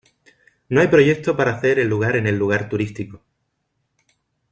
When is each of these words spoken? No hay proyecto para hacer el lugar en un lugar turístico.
No 0.67 0.81
hay 0.81 0.87
proyecto 0.87 1.37
para 1.37 1.51
hacer 1.55 1.77
el 1.77 1.87
lugar 1.87 2.15
en 2.15 2.25
un 2.25 2.39
lugar 2.39 2.69
turístico. 2.69 3.21